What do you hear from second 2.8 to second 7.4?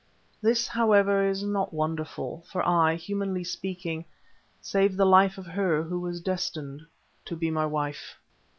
had, humanly speaking, saved the life of her who was destined to